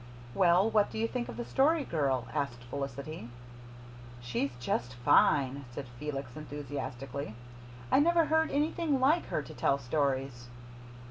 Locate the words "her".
9.27-9.43